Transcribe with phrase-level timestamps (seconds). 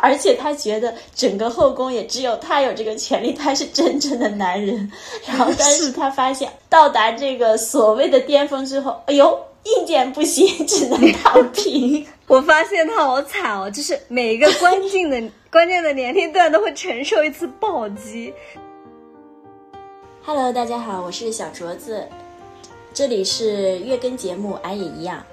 [0.00, 4.90] 而且他觉得整个后宫也只有他有这个权利，他是真正的男人。
[5.26, 12.06] 然后， 但是他发现到达这个所谓的巅峰之后，哎呦，硬件不行，只能躺平。
[12.28, 18.32] 我发现他好惨哦，就是每一个关键的 关键的年龄段都会承受一次暴击。
[20.24, 22.06] Hello，大家好，我是小镯子，
[22.92, 25.24] 这里是月更节目，俺也一样。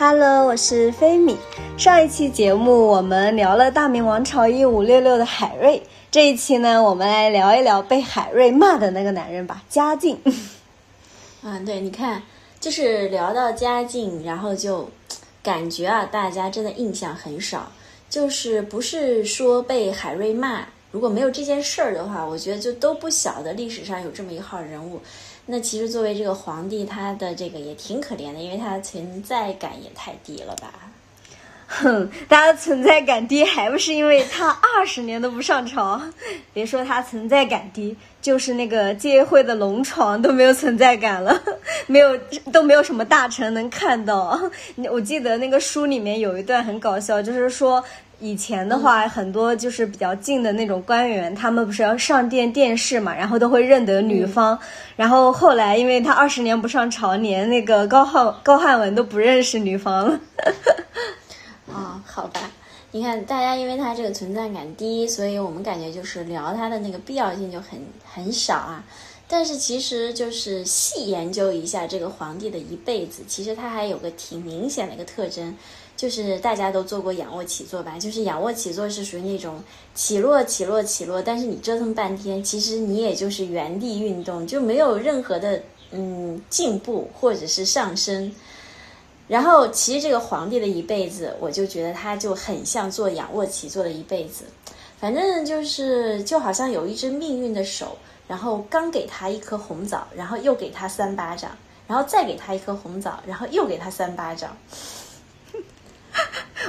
[0.00, 1.36] Hello，我是菲米。
[1.76, 10.18] 上一期节目我们聊了大明王朝一五六六的海瑞，这一期呢，我们来聊一聊被海瑞骂的那个男人吧，嘉靖。
[11.42, 12.22] 嗯， 对，你看，
[12.58, 14.88] 就是聊到嘉靖，然后就
[15.42, 17.70] 感觉啊，大家真的印象很少，
[18.08, 20.62] 就是不是说被海瑞骂。
[20.92, 24.98] 如果没有这件事儿的话，我觉得就都不晓得历史上有这么一号人物。
[25.52, 30.72] 那其实作为这个皇帝，他的这个也挺可怜的，因为他的存在感也太低了吧？
[31.66, 36.00] 哼，大家存在感低，还不是因为他二十年都不上朝？
[36.52, 41.36] 别说他存在感低，就是那个接会的龙床都没有存在感了，
[41.88, 42.16] 没有
[42.52, 44.40] 都没有什么大臣能看到。
[44.90, 47.84] 我记得那个书里面有一段很搞笑，就是说。
[48.20, 54.58] 以前的话，很多就是比较近的那种官员，他们不是要上电电视嘛，然后都会认得女方。
[54.94, 60.20] 然后后来，因为他二十年不上朝，连那个高浩高汉文都不认识女方了。
[61.72, 62.50] 啊， 好吧，
[62.92, 68.84] 你看大家因为他这个存在感低，所以我们感觉就是聊他的那个必要性就很很少啊。
[69.26, 75.56] 但是其实就是细研究一下这个皇帝的一辈子，其实他还有个挺明显的一个特征。
[76.00, 77.98] 就是大家都做过仰卧起坐吧？
[77.98, 79.62] 就是仰卧起坐是属于那种
[79.94, 85.60] 起落起落起落，但是你折腾半天，其实你也就是原地运动，就没有任何的
[85.90, 88.34] 嗯进步或者是上升。
[89.28, 94.44] 然后其实这个皇帝的一辈子，我就觉得他就很像做仰卧起坐的一辈子，
[94.98, 101.50] 反正就是就好像有一只命运的手，然后刚给他一颗红枣，然后又给他三巴掌，
[101.86, 104.56] 然后再给他一颗红枣，然后又给他三巴掌。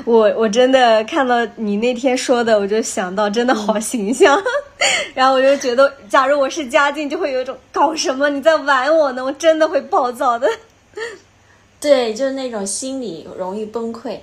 [0.05, 4.41] 我我真的看到你那天说的，我就想到真的好形象，
[5.13, 9.23] 然后我就觉得，假如我是嘉靖，就会有一种搞什么你在玩我呢？
[9.23, 10.47] 我真的会暴躁的。
[11.79, 14.17] 对，就是那种心理容易崩溃。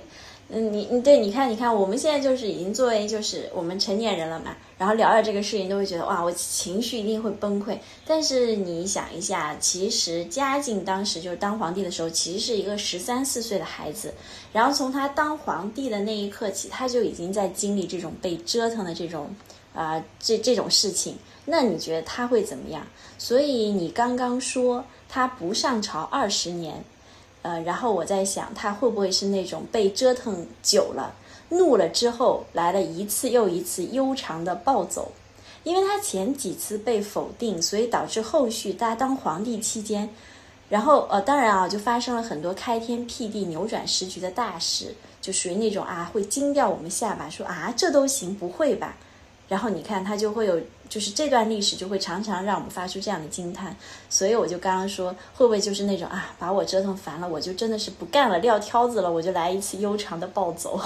[0.51, 7.77] 嗯，你你对，你看，你看，我们现在就是已经作为就是我们成年人了嘛，然后聊聊这个事情，都会觉得哇，我情绪一定会崩溃。
[8.03, 14.11] 但是你想一下，其实嘉靖当时就是当皇帝的时候，其实是一个十三四岁的孩子，
[14.51, 19.29] 然后从他当皇帝的那一刻起，他就已经在经历这种被折腾的这种
[19.75, 21.15] 啊这这种事情。
[21.45, 22.87] 那你觉得他会怎么样？
[23.19, 26.83] 所以你刚刚说他不上朝二十年。
[27.41, 31.13] 呃，然后我在想，他会不会是那种被折腾久了、
[31.49, 35.11] 怒了之后来了一次又一次悠长的暴走？
[35.63, 40.09] 因为他前几次被否定，所以导致后续他当皇帝期间，
[40.69, 48.97] 然后呃，当然啊，就发生了很多开天辟地、扭转时局的大事，就属于那种啊，会惊掉我们下巴，说啊，这都行，不会吧？
[49.47, 50.59] 然后你看他就会有。
[50.89, 53.73] 就是这段历史就会常常让我们发出这样的惊叹，
[54.09, 60.81] 所以我就刚刚说，会不会就是那种啊，把我折腾烦了，我就真的是不干了，撂挑子了，我就来一次悠长的暴走。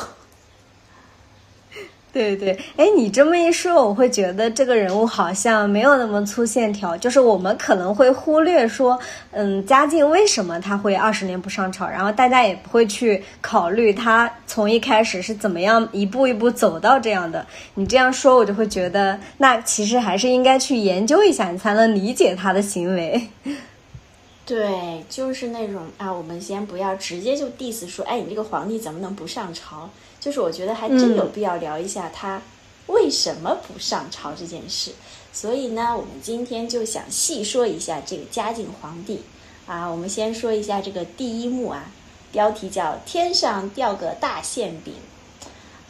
[2.14, 6.96] 对对，哎，你这么一说，我会觉得这个人物好像没有那么粗线条。
[6.96, 9.00] 就是我们可能会忽略说，
[9.32, 17.44] 嗯，嘉靖为什么他会二十年不上朝，然后大家也不会去考虑他从一开始是怎么样一步一步走到这样的。
[17.74, 23.28] 你这样说，我就会觉得，那其实还是应该去研究一下，你才能理解他的行为。
[24.46, 29.90] 对，就是那种啊，我们先不要直接就 diss 说，哎，你这个皇帝怎么能不上朝？
[30.24, 32.42] 就是我觉得还真有必要聊一下他
[32.88, 34.92] 为什么不上朝这件事，
[35.34, 39.22] 所以呢，我们今天就想细说一下这个嘉靖皇帝
[39.66, 39.86] 啊。
[39.86, 41.92] 我们先说一下这个第一幕啊，
[42.32, 44.94] 标题叫“天上掉个大馅饼”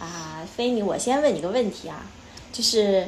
[0.02, 0.48] 啊。
[0.56, 2.04] 菲尼，我先问你个问题啊，
[2.52, 3.08] 就是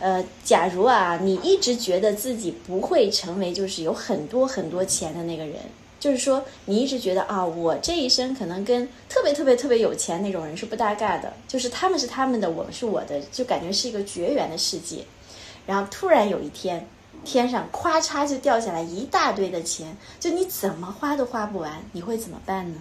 [0.00, 5.56] 呃，假如啊，你一直觉得自己不会成为就是有很多很多钱的那个人。
[6.06, 14.98] 就是说，你一直觉得啊，我这一生可能跟特别特别特别有钱那种人是不搭嘎的，就是他们是他们的，我是我的，就感觉是一个绝缘的世界。
[15.66, 16.86] 然后突然有一天，
[17.24, 22.78] 天上咵嚓就掉下来一大堆的钱，就你怎么花都花不完，你会怎么办呢？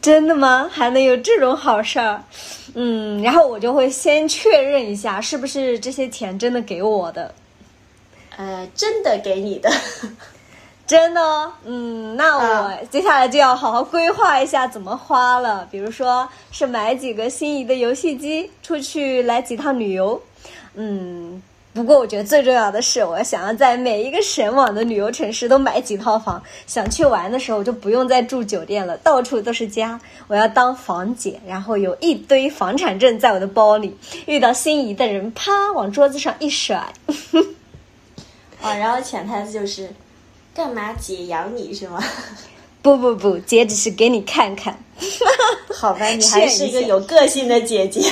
[0.00, 0.66] 真的吗？
[0.72, 2.24] 还能有这种好事儿？
[2.72, 7.34] 嗯，然后我就会先确认一下，是不是这些钱真的给我的？
[8.34, 9.70] 呃，真的给你的。
[10.88, 15.68] 真的哦，嗯，那我接下来就要好好规划一下怎么花了。
[15.70, 20.18] 比如说是买几个心仪的游戏机，出去来几趟旅游。
[20.72, 21.42] 嗯，
[21.74, 26.42] 不过我觉得最重要的是，我想要在每一个神往的旅游城市都买几套房。
[26.66, 30.00] 想去玩的时候就不用再住酒店了，到处都是家。
[30.26, 33.94] 我要当房姐，然后有一堆房产证在我的包里，
[34.24, 36.94] 遇到心仪的人，啪往桌子上一甩。
[38.62, 39.90] 啊，然后潜台词就是。
[40.58, 42.02] 干嘛姐养你是吗？
[42.82, 44.76] 不 不不，姐只是给你看看。
[45.72, 48.02] 好吧，你还是一个有个性的姐姐。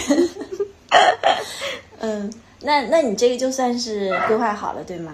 [1.98, 5.12] 嗯，那那你这个就算是规划好了，对吗？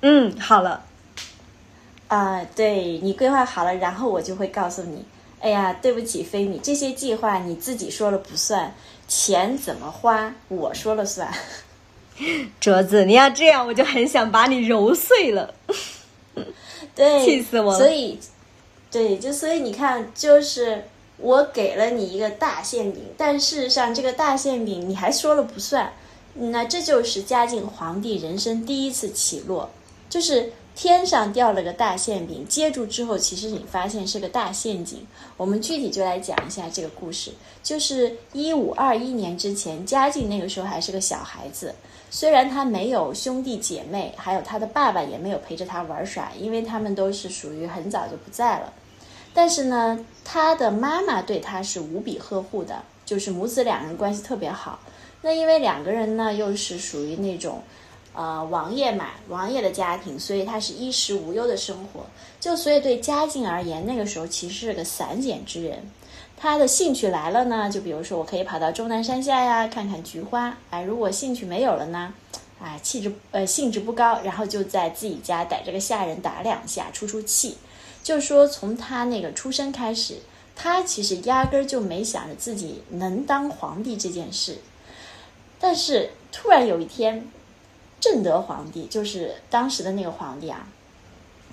[0.00, 0.82] 嗯，好了。
[2.08, 5.04] 啊，对你规划好了，然后我就会告诉你，
[5.38, 8.74] 哎呀，对不起，菲米，这些计划你自己说了不算，
[9.06, 11.32] 钱怎么花我说了算。
[12.60, 15.54] 镯子，你要这样，我就很想把你揉碎了。
[17.00, 17.78] 对，气死我了！
[17.78, 18.18] 所以，
[18.90, 20.84] 对，就所以你看，就是
[21.16, 25.94] 我给了你一个大馅饼，但事实上这个大馅饼你还说了不算，
[26.34, 29.70] 那这就是嘉靖皇帝人生第一次起落，
[30.10, 35.06] 就是天上掉了个大馅饼，接住之后，其实你发现是个大陷阱。
[35.38, 37.32] 我们具体就来讲一下这个故事，
[37.62, 41.74] 就是一五二一年之前，嘉靖那个时候还是个小孩子。
[42.10, 48.72] 虽然他没有兄弟姐妹，还有他的爸爸也没有陪着他玩耍，因为他们都是属于很早就不在了。
[49.32, 54.80] 但是呢，他的妈妈对他是无比呵护的，就是母子两人关系特别好。
[55.22, 57.62] 那因为两个人呢又是属于那种，
[58.12, 62.04] 呃，王爷嘛，王爷的家庭，所以他是衣食无忧的生活。
[62.40, 65.78] 就所以对嘉靖而言，那个时候其实是个散简之人。
[66.42, 70.56] 他的兴趣来了呢，就比如说我可以跑到终南山下呀，看看菊花。
[70.70, 72.14] 哎，如果兴趣没有了呢，
[72.58, 77.58] 哎，气质呃兴致不高，然后就在自己家逮着个下人打两下出出气。
[78.02, 80.16] 就说从他那个出生开始，
[80.56, 84.56] 他其实压根儿就没想着自己能当皇帝这件事。
[85.58, 87.28] 但是突然有一天，
[88.00, 90.66] 正德皇帝就是当时的那个皇帝啊，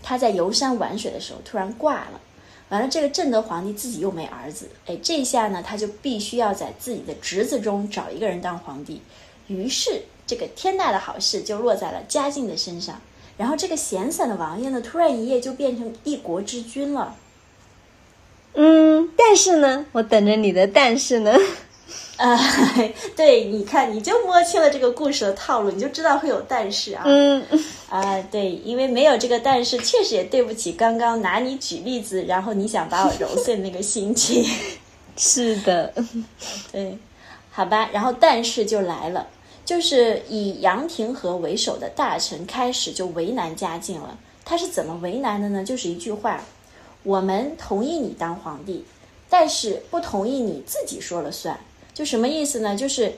[0.01, 2.21] 他在游山玩水的时候突然挂了。
[2.69, 9.01] 完了，这个正德皇帝自己又没儿子，哎，这下呢，他就必须要在自己的侄子中找一个人当皇帝。
[9.47, 13.01] 于是，这个天大的好事就落在了嘉靖的身上。
[13.37, 17.15] 然后，这个闲散的王爷呢，突然一夜就变成一国之君了。
[18.53, 21.37] 嗯，但是呢，我等着你的但是呢。
[22.17, 22.37] 啊，
[23.15, 27.03] 对，你看，你就摸清了这个故事的套路，你就知道会有但是啊。
[27.05, 27.43] 嗯，
[27.89, 34.43] 啊，对，因为没有这个但是，确实也对不起刚刚拿你举例子，然后你想把我揉碎那个心情。
[35.15, 35.93] 是的，
[36.71, 36.97] 对，
[37.51, 39.27] 好吧，然后但是就来了，
[39.63, 44.17] 就是以杨廷和为首的大臣开始就为难嘉靖了。
[44.43, 45.63] 他是怎么为难的呢？
[45.63, 46.43] 就是一句话：
[47.03, 48.85] 我们同意你当皇帝，
[49.29, 51.59] 但是不同意你自己说了算。
[51.97, 52.75] 就什么意思呢？
[52.75, 53.15] 就是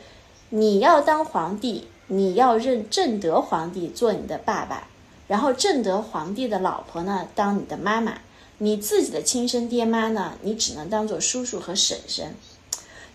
[0.51, 4.87] 你要当皇帝，你要认正德皇帝做你的爸爸，
[5.27, 8.21] 然后正德皇帝的老婆呢当你的妈妈，
[8.59, 12.33] 你自己的亲生爹妈呢，你只能当做叔叔和婶婶。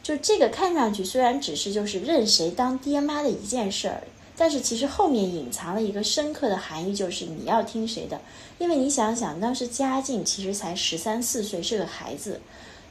[0.03, 4.03] 就这个看上去虽然只是就是认谁当爹妈的一件事儿，
[4.37, 8.21] 但是其实后面隐藏了一个深刻的含义，就是你要听谁的。
[8.59, 12.43] 因为你想想，当时嘉靖其实才十三四岁，是个孩子。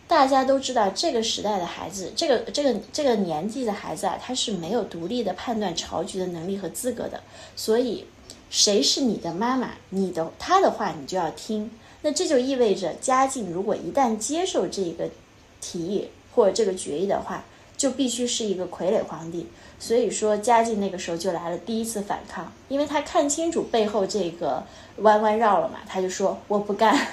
[0.06, 7.22] 大家都知道，这个时代的孩子，这个这个这个年纪的孩子啊，他是没有独立的判断朝局的能力和资格的。
[7.56, 8.06] 所以，
[8.50, 11.72] 谁是你的妈妈，你的他的话你就要听。
[12.02, 15.10] 那这就意味着，嘉靖如果一旦接受这个
[15.62, 17.46] 提议或者这个决议的话，
[17.78, 19.48] 就必须是一个傀儡皇帝。
[19.80, 24.64] 所以说，嘉靖那个时候就来了第一次反抗，因为他看清楚背后这个
[24.98, 27.08] 弯弯绕了嘛，他就说我不干。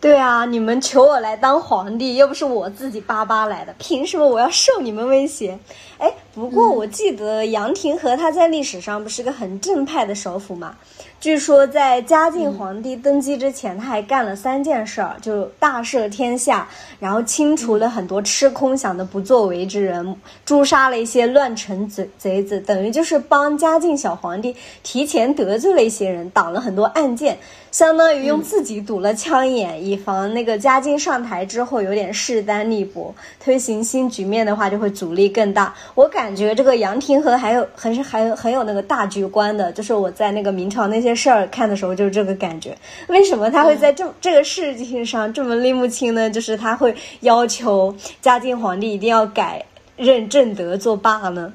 [0.00, 5.58] 对啊，你们求我来当皇帝，又不是我自己巴巴来的，凭什么我要受你们威胁？
[5.98, 10.76] 哎，不过我记得杨廷和他在历史上不是个很正派的首辅嘛。
[11.20, 16.68] 据说在嘉靖皇帝登基之前，他还干了三件事儿，就大赦天下，
[17.00, 27.36] 然后清除了很多吃空饷的不作为之人，诛杀了一些乱臣贼贼子，等于就是帮嘉靖小皇帝提前得罪了一些人，挡了很多案件，
[27.72, 35.74] 相当于用自己堵了枪眼，以防那个嘉靖上台之后有点势单力薄，推行新局面的话就会阻力更大。
[35.96, 41.07] 我感觉这个杨廷和还有很是很很有那个大局观的，就是我在那个明朝那些。
[41.14, 42.76] 事儿看的时候就是这个感觉，
[43.08, 46.30] 为什么他会在这这个事情上这么拎不清呢？
[46.30, 49.64] 就是他会要求嘉靖皇帝一定要改
[49.96, 51.52] 认正德做爸呢？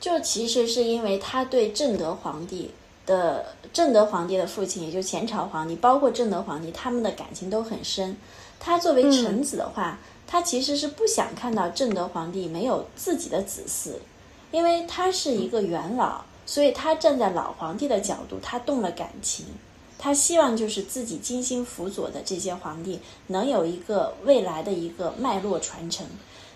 [0.00, 2.70] 就其实是因为他对正德皇帝
[3.04, 8.16] 的正德皇帝的父亲，也就前朝皇帝，包括正德皇帝，他们的感情都很深。
[8.60, 13.94] 他作为臣子的话，他其实是不想看到正德皇帝没有自己的子嗣，
[14.50, 19.44] 因为他是一个元老，所以他站在老皇帝的角度，他动了感情。
[19.98, 26.06] 他希望就是自己精心辅佐的这些皇帝能有一个未来的一个脉络传承，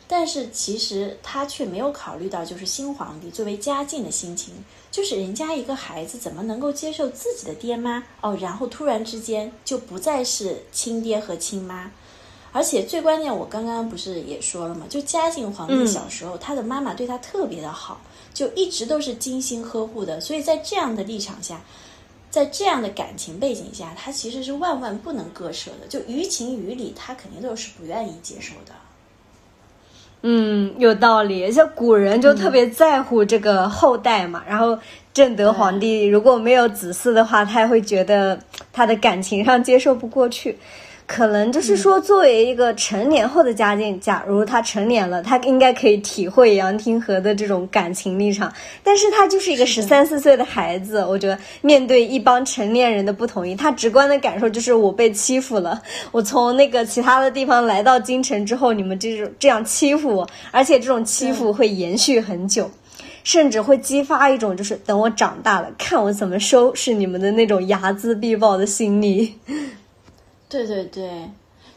[0.08, 4.54] 但是其实他却没有考虑到，就是新皇帝作为嘉靖的心情，
[4.90, 11.90] 就是人家一个孩子怎么能够接受自己的爹妈哦，然后突然之间就不再是亲爹和亲妈，
[12.52, 14.87] 而且最关键，我刚刚不是也说了吗？
[14.88, 18.00] 就嘉靖皇帝小时候，他的妈妈对他特别的好，
[18.32, 21.60] 就一直都是精心呵护的，所以在这样的立场下。
[22.30, 25.86] 在这样的感情背景下，他其实是万万不能割舍的。
[25.86, 28.72] 就于情于理，他肯定都是不愿意接受的。
[30.22, 31.52] 嗯，有道理。
[31.52, 34.42] 像古人就特别在乎这个后代嘛。
[34.48, 34.78] 然后
[35.12, 38.40] 正德皇帝如果没有子嗣的话，他会觉得
[38.72, 40.58] 他的感情上接受不过去。
[41.06, 48.50] 可能就是说，作为一个成年后的嘉靖，假如他成年了，他应该可以体会杨廷和的这种感情立场。
[48.82, 55.82] 但是他就是一个十三四岁的孩子，我觉得面对一帮成年人的不同意，他直观的感受就是我被欺负了。
[56.12, 62.71] 我从那个其他的地方来到京城之后，你们这种这样欺负我，而且这种欺负会延续很久，
[63.23, 69.35] 甚至会激发一种就是等我长大了，看我怎么收拾你们的那种睚眦必报的心理。
[70.52, 71.30] 对对对，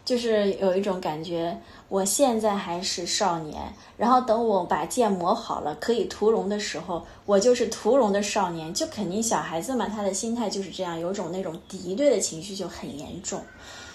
[0.04, 13.42] 就是有一种感觉，我现在还是少年，然后等我把剑磨好了，可以屠龙的时候，我就是屠龙的少年，就肯定小孩子嘛，他的心态就是这样，有种那种敌对的情绪就很严重，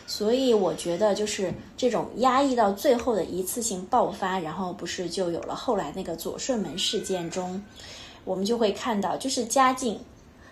[0.06, 7.62] 所以我觉得就是这种压抑到最后的一次性爆发，然后不是就有了后来那个左顺门事件中，
[8.24, 10.00] 我们就会看到，就是嘉靖，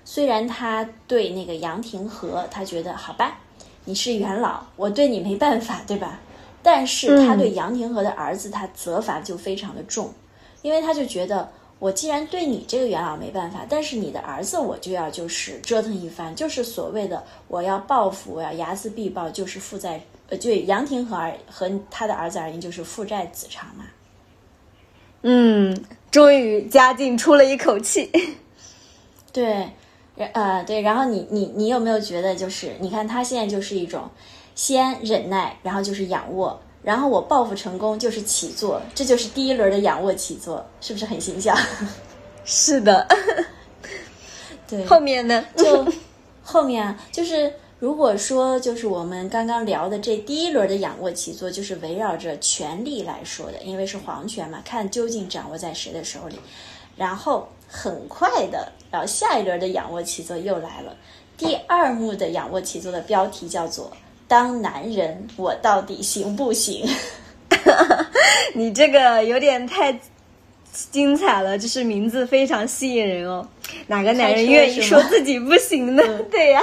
[0.05, 3.41] 虽然他对那个杨廷和，他觉得好吧。
[3.89, 6.21] 你是元老，我对你没办法，对吧？
[6.63, 10.13] 但是他对杨廷和的儿子，他责罚就非常的重，
[10.61, 23.87] 因为他就觉得，我既然对你这个元老没办法，但是你的儿子我就要就是折腾一番，就是所谓的我要报复，我要睚眦必报，就是负债，呃，对杨廷和儿和他的儿子而言，就是父债子偿嘛。
[25.23, 25.75] 嗯，
[26.11, 28.11] 终于嘉靖出了一口气。
[29.33, 29.71] 对。
[30.27, 34.11] 呃，对，然后你你你有没有觉得，就是你看他现在就是一种，
[34.55, 41.57] 先忍耐，然后就是仰卧，然后我报复成功就是起坐，这就是第一轮的仰卧起坐，是不是很形象？
[42.45, 43.07] 是的，
[44.67, 44.85] 对。
[44.87, 45.45] 后面呢？
[45.57, 45.87] 就
[46.43, 56.37] 后面啊，就是如果说就是我们刚刚聊的这第一轮的仰卧起坐，就是围绕着权力来说的，因为是皇权嘛，看究竟掌握在谁的手里，
[56.97, 57.47] 然后。
[57.69, 60.97] 很快的，然后下一轮的仰卧起坐又来了。
[61.37, 63.93] 第二幕的仰卧起坐的标题叫做
[64.27, 66.85] “当男人，我到底行不行？”
[68.55, 70.01] 你这个有点太。
[70.91, 73.47] 精彩了，就是名字非常吸引人哦。
[73.87, 76.03] 哪个男人愿意说自己不行呢？
[76.31, 76.63] 对呀。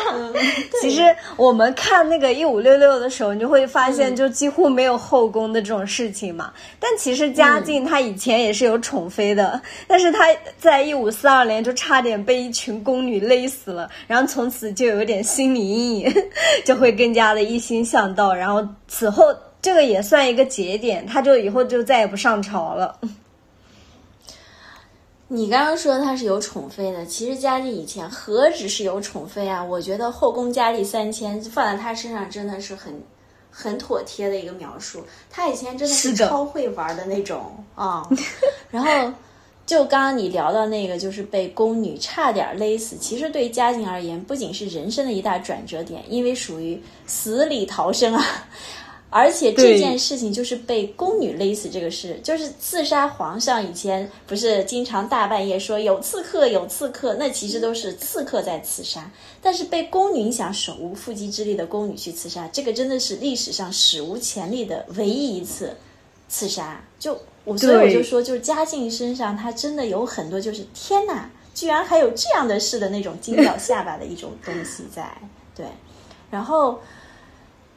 [0.82, 1.04] 其实
[1.38, 6.52] 我们看那个一五六六的时候，你就会发现，就几乎没有后宫的这种事情嘛。
[6.80, 10.26] 但其实嘉靖他以前也是有宠妃的， 但是他
[10.58, 16.14] 在一五四二年就差点被一群宫女勒死了，然后从此就有点心理阴影，
[16.66, 18.34] 就会更加的一心向道。
[18.34, 19.26] 然后此后
[19.62, 22.98] 这个也算一个节点，他就以后就再也不上朝了。
[25.28, 29.64] 你刚刚说他是有宠妃的，其实嘉靖以前何止是有宠妃啊？
[29.64, 33.02] 我觉得后宫佳丽三千放在他身上真的是很
[33.50, 35.04] 很妥帖的一个描述。
[35.32, 37.42] 他以前真的是超会玩的那种
[37.74, 38.08] 啊。
[38.70, 39.14] 然后
[39.66, 42.96] 就刚刚你聊到那个，就是被宫女差点勒死。
[42.96, 48.24] 其实对嘉靖而言，不仅是人生的一大转折点，因为属于死里逃生啊。
[49.12, 53.64] 而且这件事情就是被宫女勒死，这个事就是刺杀皇上。
[53.64, 59.10] 以前不是经常大半夜说有刺客，有刺客，那其实都是刺客在刺杀。
[59.42, 65.74] 但是被宫女想手无缚鸡之力的宫女去刺杀，这个真的是历史上史无前例的唯一一次
[66.28, 66.84] 刺杀。
[67.00, 75.10] 就我所以我就说，就是嘉靖身上他真的有很多，就是天哪，居然还有这样的事的那种惊掉下巴的一种东西在。
[75.56, 75.66] 对，
[76.30, 76.82] 然后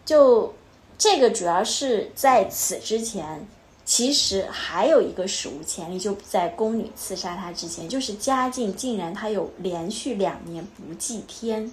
[0.05, 0.53] 就。
[0.99, 3.47] 这个主要是在此之前，
[3.85, 11.71] 其实还有一个史无前例，就在宫女刺杀他之前，就是嘉靖竟然他有连续两年不祭天，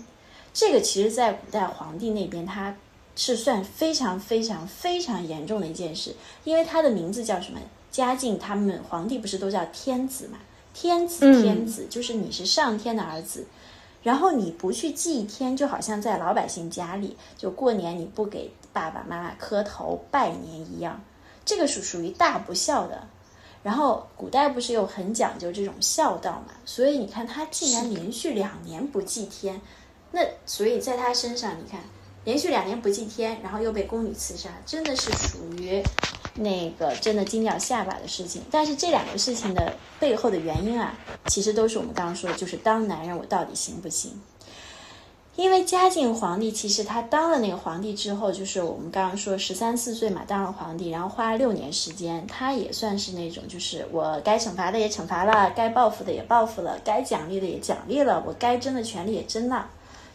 [0.54, 2.78] 这个其实在古代皇帝那边他
[3.16, 7.60] 是算非常非常非常严重的一件事，因为他的名字叫什么？
[7.92, 10.38] 嘉靖他们皇帝不是都叫天子嘛？
[10.74, 13.48] 天子天子就是你是上天的儿子，
[14.06, 21.02] 然后你不去祭天，就好像在老百姓家里，就过年你不给爸爸妈妈磕头拜年一样，
[21.44, 23.02] 这个是属于大不孝的。
[23.64, 29.60] 然后古代不是又很讲究这种孝道嘛，所以你看他竟然连续两年不祭天，
[30.12, 31.82] 那所以在他身上，你看
[32.26, 35.82] 连续两年不祭天，然后又被宫女刺杀，真的是属于
[36.36, 38.44] 那个真的惊掉下巴的事情。
[38.52, 40.94] 但是这两个事情的背后的原因啊，
[41.26, 44.12] 其实都是我们刚刚说的，就是当男人我到底行不行？
[45.38, 59.70] 因为嘉靖皇帝其实他当了那个皇帝之后，就是我们刚刚说十三四岁嘛当了皇帝，然后花了六年时间，他也算是那种就是我该惩罚的也惩罚了，该报复的也报复了，该奖励的也奖励了，我该争的权利也争了。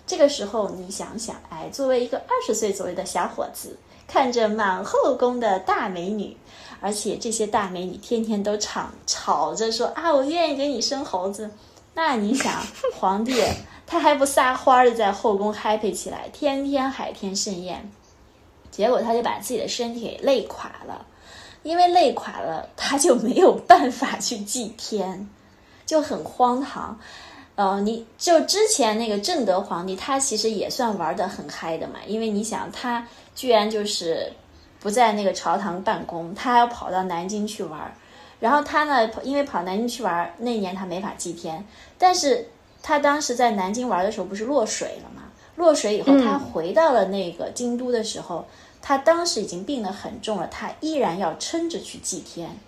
[0.06, 3.76] 这个时候你想想，哎，作为一个二十岁左右的小伙子，
[4.10, 6.36] 看着满后宫的大美女，
[6.80, 11.48] 而且这些大美女天天都吵吵着说啊，我愿意给你生猴子，
[11.94, 12.60] 那你想
[12.96, 13.40] 皇帝？
[13.86, 17.88] 他还不撒欢儿的在后宫 happy 起来，天天海天盛宴，
[18.72, 21.06] 结果他就把自己的身体给累垮了，
[21.62, 25.28] 因为累垮了，他就没有办法去祭天，
[25.86, 26.98] 就很荒唐。
[27.56, 33.06] 呃，你就之前那个正德皇帝，他其实也算玩的很嗨的嘛，因为你想，他
[33.40, 34.30] 居然就是
[34.80, 37.90] 不在那个朝堂办公，他还要跑到南京去玩，
[38.38, 41.64] 然后他呢，因为跑南京去玩，那年他没法祭天，
[41.96, 42.48] 但是。
[42.82, 45.24] 他当时在南京玩的时候，不是落水了吗？
[45.56, 48.46] 落水以后，他回到了那个京都的时候，
[48.80, 52.58] 他当时已经病得很重了，他依然要撑着去祭天，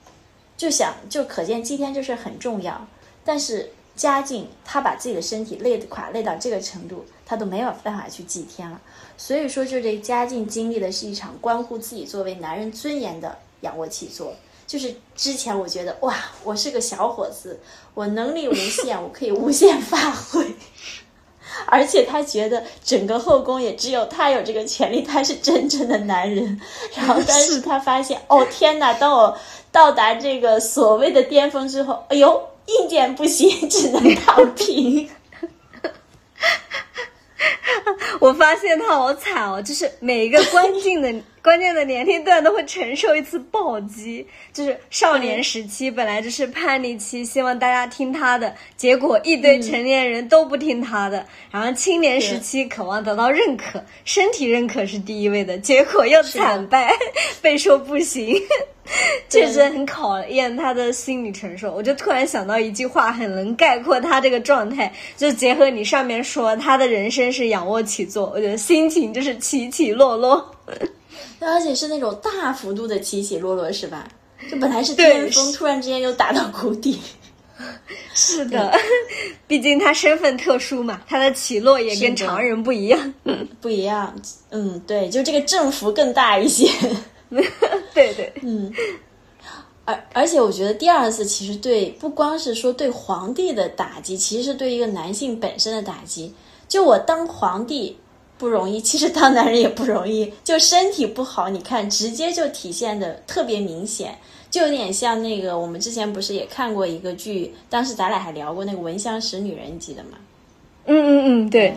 [0.55, 2.87] 就想就可见祭天就是很重要。
[3.25, 8.79] 但是嘉靖他把自己的身体累垮累到这个程度，他都没有办法去祭天了。
[9.17, 14.35] 所以说，就这嘉靖经历的是一场关乎自己作为男人尊严的仰卧起坐。
[14.67, 17.61] 就是之前我觉得哇，我是个小伙子，
[17.95, 20.47] 我能力无限，我可以无限发挥。
[21.67, 26.59] 而且他觉得整个后宫也只有他有这个权利，他是真正的男人。
[26.95, 28.95] 然后，但是他发现，哦天哪！
[28.95, 29.37] 当我
[29.71, 35.11] 到达这个所谓的巅峰之后，哎呦，硬件不行，只能躺平。
[38.21, 41.13] 我发现他好惨哦，就是每一个关 键的。
[41.43, 51.27] 关键的年龄段都会承受一次暴击，就是少年时期本来就是叛逆期，希望大家听他的，结果一堆成年人都不听他的。
[51.51, 56.95] 然后青年时期渴望得到认可，身体认可是第一位的，结果又惨败，
[57.43, 58.41] 被说不行，
[59.29, 61.73] 确实很考验他的心理承受。
[61.73, 70.55] 我就突然想到一句话，很能概括他这个状态，就结合你上面说他的人生是仰卧起坐，我觉得心情就是起起落落。
[71.45, 74.09] 而且是那种大幅度的起起落落，是吧？
[74.51, 77.01] 就本来是巅峰，突然之间又打到谷底。
[78.13, 78.73] 是的，
[79.47, 83.15] 毕竟他身份特殊嘛，他的起落也跟常人不一样。
[83.61, 84.15] 不一样，
[84.51, 86.69] 嗯，对，就这个振幅更大一些。
[87.95, 88.73] 对对，嗯。
[89.85, 96.35] 而而且我觉得第二次其实对不光是说对皇帝的打击，其实是对一个男性本身的打击。
[96.67, 97.97] 就我当皇帝。
[98.43, 100.33] 不容易， 其实当男人也不容易。
[100.43, 104.19] 就身体不好，你看直接就体现的特别明显，
[104.51, 110.19] 就有点像那个我们之前不是也看过一个剧，当时咱俩还聊过那个《闻香识女人》，你记得吗？
[110.87, 111.77] 嗯嗯嗯，对，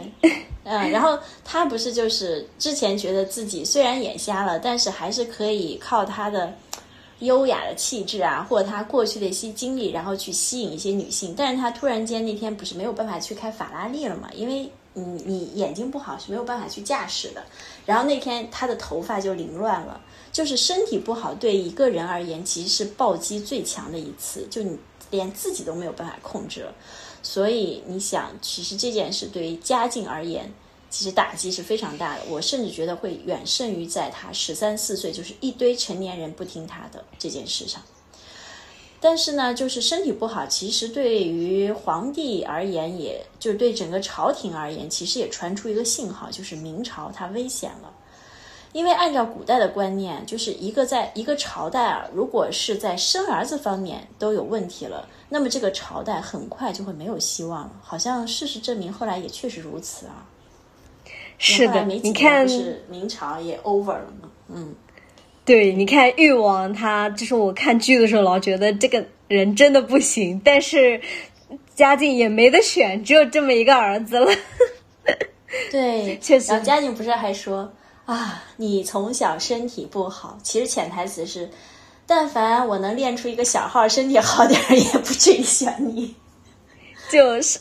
[0.63, 6.51] 嗯，然后他不是就是之前觉得自己虽然眼瞎了，但是还是可以靠他的
[7.19, 11.35] 优雅的气质啊，或者他过去的一些经历，然后去吸引一些女性。
[11.37, 14.27] 但是他突然间那天不是没有办法去开法拉利了嘛？
[14.33, 17.43] 因为你你眼睛不好是没有办法去驾驶的，
[17.85, 24.79] 然后那天他的头发就凌乱了，就是身体不好对一个人而言其实是暴击最强的一次，就你
[25.11, 26.61] 连自己都没有办法控制。
[26.61, 26.73] 了，
[27.21, 30.51] 所以你想，其实这件事对于嘉靖而言，
[30.89, 37.81] 其实打击是非常大的，我甚至觉得会远胜于在他十三四岁就是一堆成年人不听他的这件事上。
[39.01, 47.93] 但是呢，就是身体不好，其实对于皇帝而言，也就是对整个朝廷而言，其实也传出一个信号，就是明朝它危险了。
[48.73, 57.71] 因为按照古代的观念，就是一个在一个朝代啊，如果是在生儿子方面都有问题了，那么这个朝代很快就会没有希望了。
[57.81, 60.25] 好像事实证明，后来也确实如此啊。
[61.37, 64.29] 是的，你看，是明朝也 over 了嘛？
[64.49, 64.75] 嗯。
[65.45, 70.99] 对，你看誉王，他就是我看剧的时候老觉得这个人真的不行，但是
[71.75, 74.31] 嘉靖也没得选，只有这么一个儿子了。
[75.69, 76.51] 对， 确实。
[76.51, 77.71] 然后嘉靖不是还说
[78.05, 81.49] 啊，你从小身体不好，其实潜台词是，
[82.07, 86.15] 但凡我能练出一个小号，身体好点儿，也不至于选你。
[87.11, 87.59] 就是，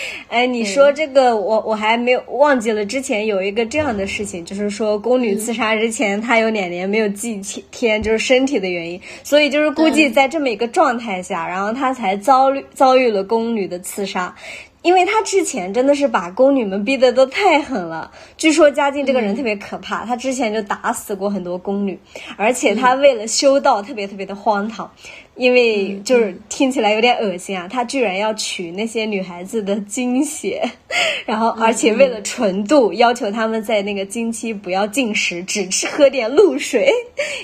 [0.28, 2.84] 哎，你说这个，我我还没有忘记了。
[2.84, 14.34] 之前有一个这样的事情，就是说宫女刺杀之前，她有两年没有祭天，就是身体的原因，所以就是估计在这么一个状态下，然后她才遭遇遭遇了宫女的刺杀。
[14.82, 18.10] 因为他之前真的是把宫女们逼得都太狠了。
[18.36, 21.98] 据说嘉靖这个人特别可怕，他之前就打死过很多宫女，
[22.36, 24.90] 而且他为了修道特别特别的荒唐，
[25.36, 30.62] 因为就是听起来有点恶心啊，他居然要取那些女孩子的精血，
[31.24, 36.92] 然后而且为了纯度，要求他们在那个经期不要进食，只吃喝点露水。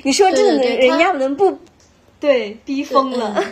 [0.03, 1.57] 你说这人家能不
[2.19, 3.45] 对逼疯了？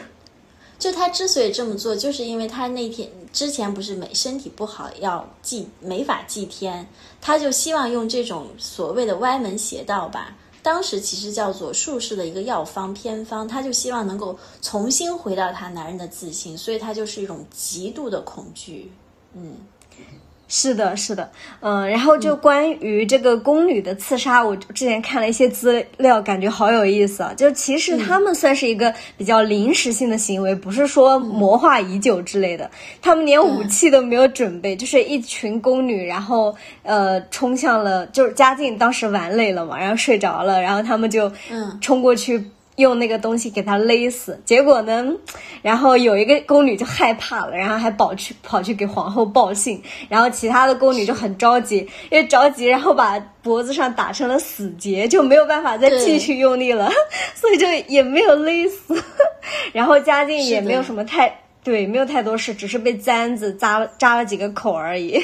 [0.79, 6.87] 就他之所以这么做，就是因为他那天之前不是没身体不好要祭没法祭天，
[7.21, 18.93] 他就希望用这种所谓的歪门邪道吧，当时其实叫做术士的一个药方偏方，他就希望能够重新回到他男人的自信，所以他就是一种极度的恐惧，
[19.35, 19.57] 嗯。
[20.49, 21.29] 是的，是的，
[21.61, 27.35] 嗯，然后就关于这个宫女的刺杀，我之前看了一些资料，感觉好有意思啊。
[27.37, 32.71] 就其实他们算是一个比较临时性的行为，不是说谋划已久之类的。
[33.03, 42.51] 他们连武器都没有准备，就是一群宫女，然后呃冲向了，就是嘉靖当时玩累了嘛，然后睡着了，然后他们就嗯冲过去。
[42.77, 45.13] 用那个东西给他勒死，结果呢，
[45.63, 51.79] 然后有一个宫女就害怕了，然后还跑去跑去给皇后报信，然后其他的宫女就很着急，
[52.11, 56.91] 因为着急，然后把脖子上打成了死结，就没有办法再继续用力了，
[57.35, 59.03] 所以就也没有勒死，
[59.73, 61.41] 然后嘉靖也没有什么太。
[61.67, 65.21] 对，没有太多事，只是被簪子扎扎了几个口而已。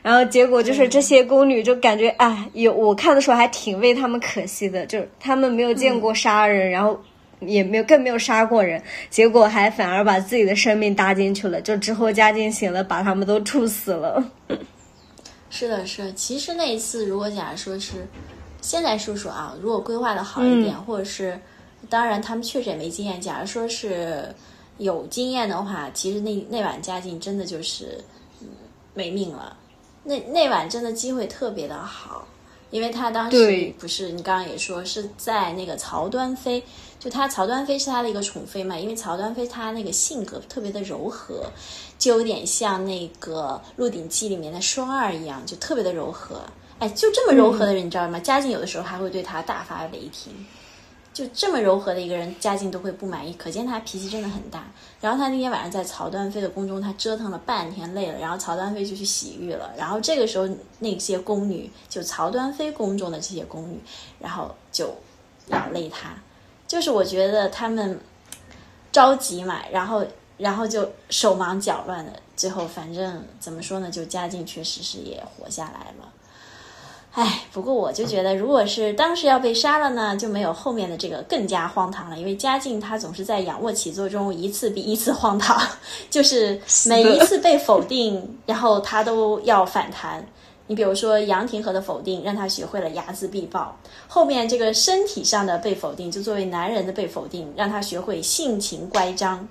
[0.00, 6.98] 然后结果就是这些宫女就感觉，哎，有我看的时候还挺为他们可惜的，就是他们没有见过杀人，然后
[7.40, 11.60] 也没有更没有杀过人，结果还反而把自己的生命搭进去了。
[11.60, 14.24] 就之后嘉靖醒了，把他们都处死了。
[15.50, 16.10] 是的，是。
[16.14, 18.08] 其实那一次，如果假如说是
[18.62, 21.38] 现在说说啊，如果规划的好一点，或者是
[21.90, 23.20] 当然他们确实也没经验。
[23.20, 24.34] 假如说是。
[24.78, 27.98] 有经验的话，其实那那晚嘉靖真的就是
[28.40, 28.48] 嗯
[28.94, 29.56] 没命了。
[30.02, 32.26] 那那晚真的机会特别的好，
[32.70, 36.62] 因为他当时不是你刚刚也说是在那个曹端妃，
[37.00, 38.78] 就他曹端妃是他的一个宠妃嘛。
[38.78, 41.50] 因为曹端妃她那个性格特别的柔和，
[41.98, 46.40] 就有点像那个《鹿鼎记》里面的双儿一样，就特别的柔和。
[46.78, 48.20] 哎，就这么柔和的人，你知道吗？
[48.20, 50.32] 嘉靖有的时候还会对他大发雷霆。
[51.16, 54.70] 就这么柔和的一个人，嘉靖都会不满意，可见他脾气真的很大。
[55.00, 59.72] 然后他那天晚上在曹端妃的宫中，他折腾了半天，累了，然后曹端妃就去洗浴了。
[59.78, 60.46] 然后这个时候，
[60.78, 63.80] 那些宫女，就曹端妃宫中的这些宫女，
[64.20, 64.94] 然后就
[65.46, 66.10] 要累他。
[66.66, 67.98] 就是我觉得他们
[68.92, 70.04] 着急嘛，然后
[70.36, 76.12] 然后就手忙脚乱的，最后反正怎么说呢，就嘉靖确实是也活下来了。
[77.16, 82.18] 哎，不过我就觉得，如果是当时要被杀了呢，就没有后面的这个更加荒唐了。
[82.18, 85.58] 因为嘉靖他总是在仰卧起坐中一次比一次荒唐，
[86.10, 90.26] 就是每一次被否定，然后他都要反弹。
[90.66, 93.74] 你比如说杨廷和的否定，让他学会了睚眦必报；
[94.06, 99.48] 后面这个身体上的被否定，就作为男人的被否定，让他学会性情乖张。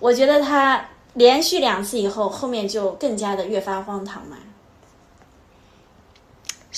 [0.00, 0.84] 我觉得他
[1.14, 4.38] 连续两次以后，后面就更加的越发荒唐嘛。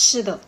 [0.00, 0.38] 是的，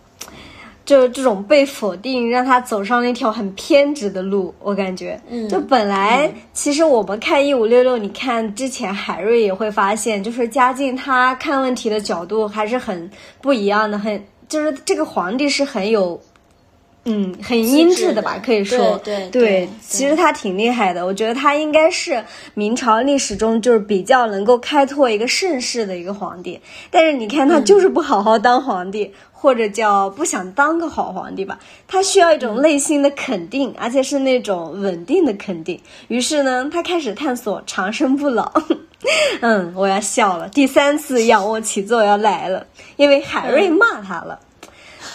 [0.84, 4.54] 就是这种被否定，让他走上了一条很偏执的路。
[4.60, 13.10] 我感觉，嗯就本来其实我们看一五六六，你看之前海瑞也会发现，就是嘉靖他看问题的角度还是很
[13.42, 16.20] 不一样的，很就是这个皇帝是很有。
[17.04, 21.04] 嗯，很英智的吧，可以说，对对，其实他挺厉害的。
[21.04, 26.60] 我觉得他应该是明朝历史中就是比较能够开拓一个盛世的一个皇帝。
[26.90, 31.58] 但是你看他就是不好好当皇帝，或者叫不想当个好皇帝吧。
[31.88, 35.80] 他需要一种内心的肯定，而且是那种稳定的肯定。
[36.08, 38.52] 于是呢，他开始探索长生不老。
[39.40, 44.38] 嗯，我要笑了，第三次仰卧起坐要来了，因为海瑞骂他了。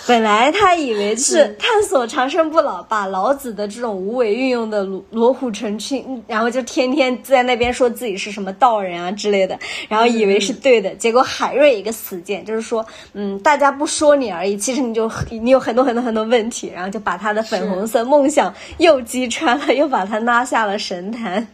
[0.08, 9.58] 本来他以为是探索长生不老，把老子的这种无为运用的罗罗虎成群，然后就天天在那边说自己是什么道人啊之类的，
[9.90, 10.94] 然后以为是对的。
[10.96, 21.48] 结果海瑞一个死谏，就是说，嗯，大家不说你而已，其实你就你有很多很多很多问题，然后就把他的粉红色梦想又击穿了，又把他拉下了神坛。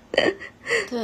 [0.90, 1.00] 对，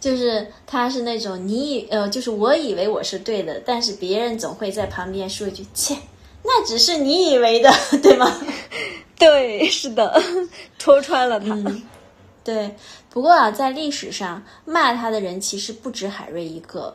[0.00, 5.94] 就是他是那种你以呃，就是我以为我是对的，但是别人总会在旁边说一句切。
[6.44, 8.30] 那只是你以为的，对吗？
[9.18, 10.22] 对，是的，
[10.78, 11.56] 戳穿了他。
[12.44, 12.76] 对，
[13.08, 16.94] 不过啊，在历史上骂他的人其实不止海瑞一个。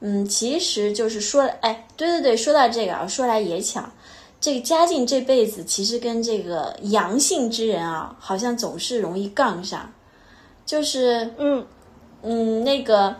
[0.00, 3.82] 嗯，其实就是说，哎，对对对，说到这个啊，说来也巧，
[4.40, 9.92] 这个嘉靖这辈子其实跟这个阳性之人啊，好像总是容易杠上，
[10.66, 11.64] 就是嗯
[12.22, 13.14] 嗯，那个，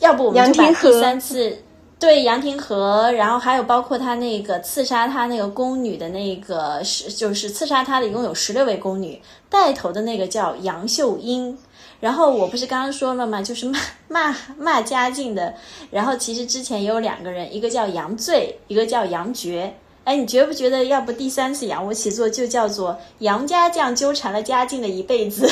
[0.00, 1.62] 要不我们就把第三次
[2.02, 11.56] 对杨廷和，然后还有包括他那个刺杀他那个宫女的那个是，就是刺杀他的一共有十六位宫女，带头的那个叫杨秀英。
[12.00, 13.40] 然后我不是刚刚说了吗？
[13.40, 15.54] 就是骂骂骂嘉靖的。
[15.92, 19.72] 然后其实之前也有两个人，一个叫杨醉，一个叫杨觉。
[20.02, 25.48] 哎，你觉不觉得，要不第三次仰卧起坐就叫做杨家将纠缠了嘉靖的一辈子？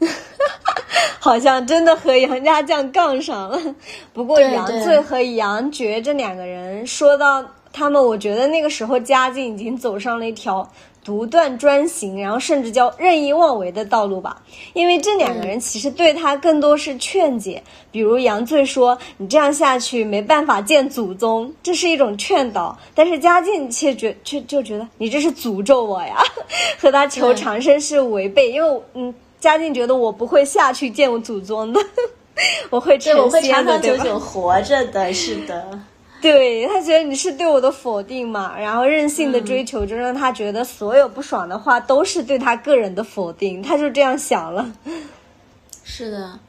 [1.20, 3.60] 好像真的和杨家将杠上了。
[4.12, 10.68] 不过杨醉和杨觉这两个人，说到他们，我觉得那个时候嘉靖已经走上了一条。
[11.04, 14.42] 独断专行，然后甚至叫任意妄为的道路吧。
[14.72, 22.76] 因为这两个人其实对他更多是劝解，比如杨醉说：“你这样下去没办法见祖宗。”这是一种劝导。
[22.92, 26.16] 但是嘉靖却觉却就觉得你这是诅咒我呀，
[26.76, 28.50] 和他求长生是违背。
[28.50, 29.14] 因为嗯，
[29.46, 31.80] 嘉靖觉得我不会下去见我祖宗的，
[32.68, 35.78] 我会成仙的，长长久久活着的，是的。
[36.20, 44.68] 对他觉得你是对我的否定嘛，然后任性的追求就让他觉得所有不爽的话都是对他个人的否定，他就这样想了。
[45.84, 46.40] 是的，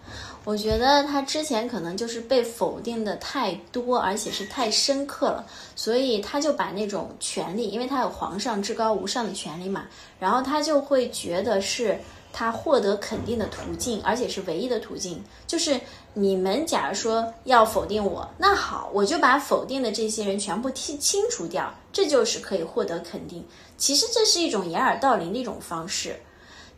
[0.47, 11.99] 我觉得他之前可能就是被否定的太多，而且是太深刻了，所以他就把那种权利，因为他有皇上至高无上的权利嘛，然后他就会觉得是。
[12.33, 15.79] 他获得肯定的途径，而且是唯一的途径，就是
[16.13, 23.43] 你们假如说要否定我，那好，我就把否定的这些人全部剔清除掉，这就是可以获得肯定。
[23.75, 26.19] 其实这是一种掩耳盗铃的一种方式，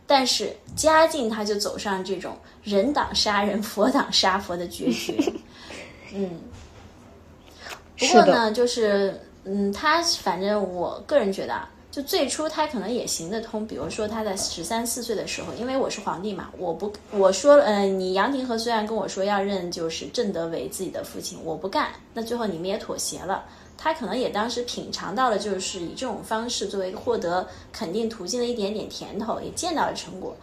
[0.09, 5.15] 但是嘉靖他就走上这种人挡杀人，佛挡杀佛的绝学。
[6.11, 6.41] 嗯，
[7.95, 11.61] 不过呢，就是嗯，他反正我个人觉得。
[11.91, 23.43] 就最初他可能也行得通，比如说他在十三四岁的时候，因为我是皇帝嘛，我不我说，嗯，你杨廷和虽然跟我说要认就是正德为自己的父亲，我不干，那最后你们也妥协了。
[23.81, 30.35] 他可能也当时品尝到了，就是以这种方式作为获得肯定途径的一点点甜头，也见到了成果。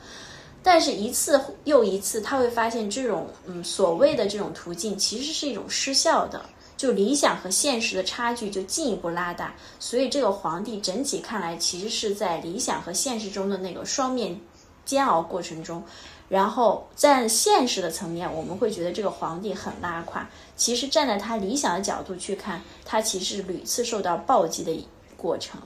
[0.62, 6.40] 但是，一次又一次，他会发现这种嗯所谓的这种途径其实是一种失效的。
[6.76, 14.38] 就理想和现实的差距就进一步拉大，所以这个皇帝整体看来其实是在理想和现实中的那个双面
[14.86, 15.82] 煎熬过程中，
[16.30, 20.26] 然后在现实的层面，我们会觉得这个皇帝很拉胯。
[20.56, 25.60] 其实站在他理想的角度去看，他其实屡次受到暴击的过程。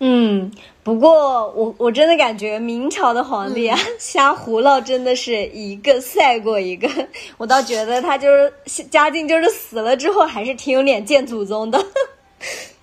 [0.00, 6.88] 嗯，不过我我真的感觉明朝的皇帝啊， 瞎胡闹真的是一个赛过一个。
[7.38, 8.52] 我倒觉得他就是
[8.90, 11.82] 嘉靖，就是死了之后还是挺有脸见祖宗的。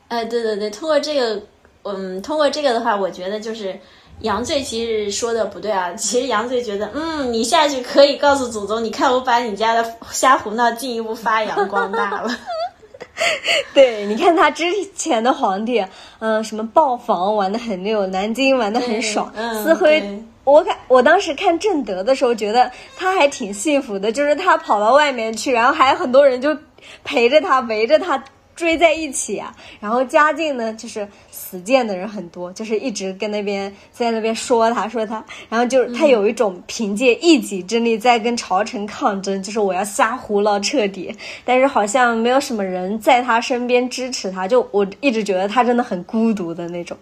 [0.08, 1.44] 哎， 对对对，通过这个，
[1.84, 3.78] 嗯，通过这个的话，我觉得就是
[4.22, 5.94] 杨醉其实说的不对啊。
[5.94, 12.30] 其实杨醉觉得，嗯，你下去可以告诉祖宗，你看我把你家的瞎胡闹进一步发扬光大了。
[13.74, 15.86] 对，你看他之前的皇帝，
[16.20, 19.32] 嗯，什么豹房玩的很溜，南京玩的很爽，
[19.64, 26.58] 思辉，我看我当时看正德的时候，觉得他还挺幸福的，就是他跑到外面去，然后还有很多人就
[27.04, 28.24] 陪着他，围着他。
[28.56, 46.98] 追在一起啊，然后嘉靖呢，就是死谏的人很多，就是一直跟那边在那边说他，说他，然后就是他有一种凭借一己之力在跟朝臣抗争，就是我要瞎胡闹彻底，但是好像没有什么人在他身边支持他，就我一直觉得他真的很孤独的那种。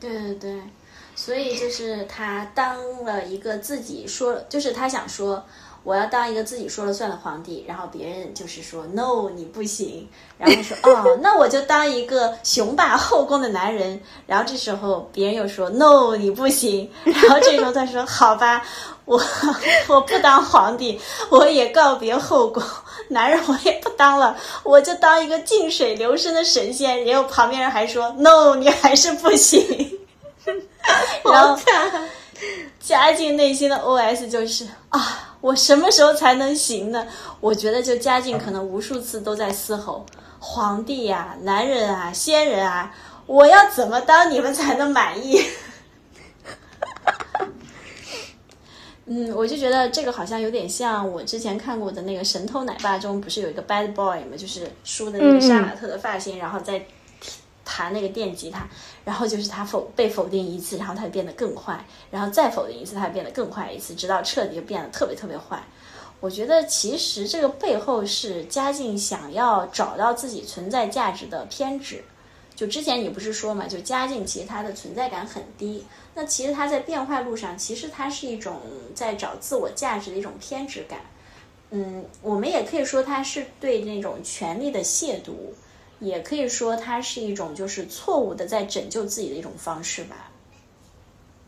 [0.00, 0.60] 对对对，
[1.14, 5.44] 所以就是他当了一个自己说，就是他想说。
[5.84, 18.64] 我要当一个自己说了算的皇帝，然后别人就是说 no 你不行， 然后说哦那我就当一个雄霸后宫的男人， 然后这时候别人又说 no 你不行， 然后这时候他说好吧，
[19.04, 19.20] 我
[19.88, 22.62] 我不当皇帝，我也告别后宫，
[23.08, 29.98] 男人我也不当了，我就当一个静水流深的神仙，然后旁边人还说 no 你还是不行，
[31.24, 31.58] 然后
[32.78, 35.30] 嘉靖内心的 OS 就是啊。
[35.42, 37.06] 我什么时候才能行呢？
[37.40, 40.06] 我觉得就嘉靖可能无数次都在嘶吼
[40.40, 42.94] ：“皇帝呀，男人啊，仙人啊，
[43.26, 45.44] 我要怎么当你们才能满意？”
[49.06, 54.36] 嗯，我就觉得这个好像有点像我之前看过的那个《神偷奶爸》中，不是有一个 bad boy 吗？
[54.38, 56.86] 就是梳的那个杀马特的发型，然后在。
[57.74, 58.68] 弹那个电吉他，
[59.02, 65.62] 然后就是他否被否定一次，然后他就变得更坏，然后再否定一次，他变得更坏一次，直到彻底就变得特别特别坏。
[66.20, 72.04] 我觉得其实这个背后是嘉靖想要找到自己存在价值的偏执。
[72.54, 78.60] 就之前你不是说嘛，就嘉靖其实他的存在感很低，那其实他在变坏路上，其实他是一种
[78.94, 81.00] 在找自我价值的一种偏执感。
[81.70, 85.32] 嗯，我们也可以说他是对那种权力的亵渎，
[86.02, 90.28] 也可以说他是一种就是错误的在拯救自己的一种方式吧。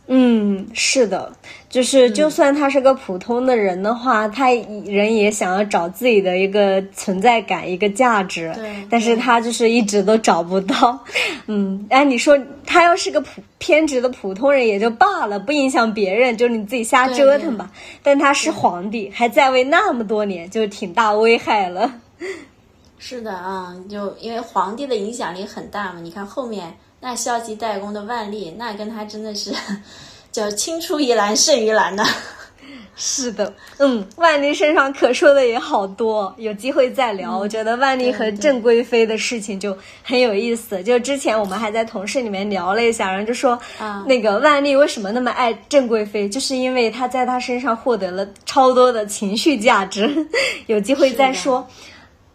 [0.07, 1.33] 嗯，是的，
[1.71, 11.03] 就是就算他是个普通的人的话，他人也想要找自己的一个存在感、一个价值，对，但是他就是一直都找不到。
[11.49, 17.73] 嗯，哎，你说他要是个普偏执的普通人也就罢了，不影响别人，就是你自己瞎折腾吧。
[18.03, 21.91] 但他是皇帝，还在位那么多年，就挺大危害了。
[23.07, 26.75] 是的啊，就因为皇帝的影响力很大嘛，你看后面。
[27.01, 29.53] 那消极怠工的万历，那跟他真的是
[30.33, 32.03] 叫青出于蓝胜于蓝的。
[32.97, 37.37] 是的，嗯，万历身上可说的也好多，有机会再聊。
[37.37, 40.83] 我觉得万历和郑贵妃的事情就很有意思。
[40.83, 43.61] 就之前我们还在同事里面聊了一下，然后就说，
[44.07, 50.27] 那个万历为什么那么爱郑贵妃，就是因为他在他身上获得了超多的情绪价值。
[50.69, 51.69] 有机会再说。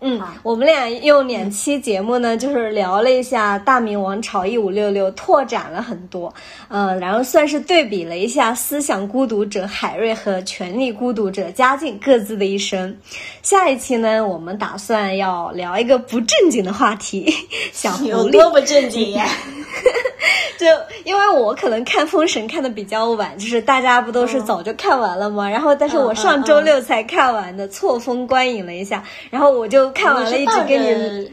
[0.02, 6.34] 嗯，我们俩用两期节目呢，就是聊了一下大明王朝一五六六，拓展了很多，
[6.70, 12.98] 嗯，然后算是对比了一下思想孤独者海瑞和权力孤独者嘉靖各自的一生。
[13.42, 17.34] 下一期呢，我们打算要聊一个不正经的话题，
[17.74, 19.28] 小狐狸有多不正经呀？
[20.60, 20.66] 就
[21.06, 25.50] 因为我可能看《封神》看的比较晚，就是大家不都是早就看完了吗？
[25.50, 30.82] 然后，但是我上周六才看完的，错峰观影了一下，然后我就看完了，一直跟
[31.24, 31.32] 你，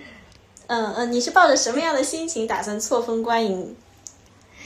[0.68, 3.76] 嗯嗯，你是抱着什么样的心情打算错峰观影？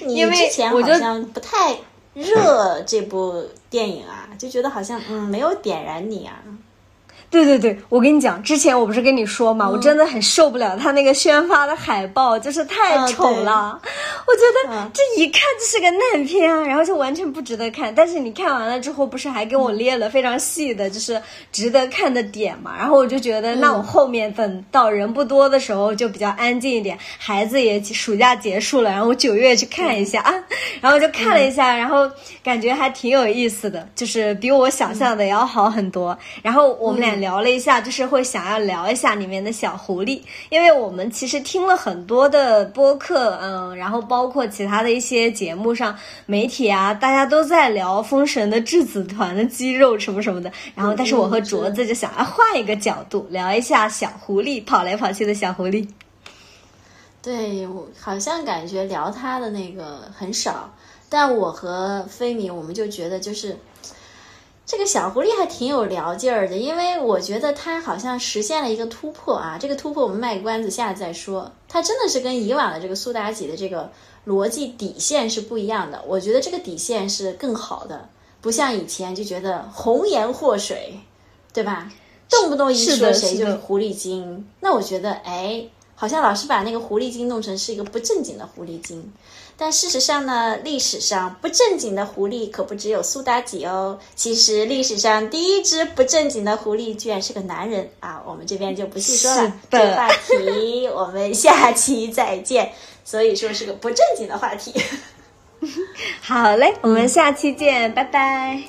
[0.00, 1.76] 因为之前好像不太
[2.14, 6.42] 热这部电影啊，就觉得好像嗯没有点燃你啊。
[7.30, 13.80] 对对对，我跟你讲，之前我不是跟你说嘛，我真的很受不了他那个宣发的海报，就是太丑了。
[14.26, 17.94] 我觉得这一看就是个烂片，啊然后就完全不值得看。
[17.94, 22.74] 但是你看完了之后，不是还给我列了非常细的，就是值得看的点嘛？
[22.76, 30.34] 然后我就觉得，那我后面等到人不多的时候，就比较安静一点，孩子也暑假结束了，然后我九月去看一下啊，
[30.82, 32.10] 然后就看了一下，然后
[32.42, 36.18] 感觉还挺有意思的，就是比我想象的要好很多。
[36.42, 37.19] 然后我们俩。
[37.20, 55.86] 聊了一下，就是会想要聊一下里面的小狐狸，因为我们其实听了很多的播客，嗯，然后包括其他的一些节目上媒体啊，大家都在聊封神的质子团的肌肉什么什么的，然后但是我和镯子就想要换一个角度聊一下小狐狸跑来跑去的小狐狸。
[57.22, 60.72] 对，我好像感觉聊他的那个很少，
[61.08, 63.56] 但我和飞米我们就觉得就是。
[64.70, 69.58] 这个小狐狸还挺有聊劲儿的，因为我觉得它好像实现了一个突破啊！
[69.60, 71.50] 这个突破我们卖关子，下次再说。
[71.66, 73.90] 它真的是跟以往的这个苏妲己的这个
[74.28, 76.00] 逻辑底线是不一样的。
[76.06, 78.08] 我觉得这个底线是更好的，
[78.40, 81.00] 不像以前就觉得红颜祸水，
[81.52, 81.90] 对吧？
[82.28, 89.12] 动不动一说谁就是狐狸精，那我觉得哎，好像老是把那个狐狸精弄成是一个不正经的狐狸精。
[89.62, 93.98] 但事实上呢，历史上不正经的狐狸可不只有苏妲己哦。
[94.14, 98.22] 其实历史上第一只不正经的狐狸居然是个男人啊！
[98.26, 102.72] 我们这边就不细说了，这个话题我们下期再见。
[103.04, 104.72] 所以说是个不正经的话题。
[106.22, 108.62] 好嘞，我们下期见，拜拜，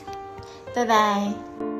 [0.73, 1.70] 拜拜。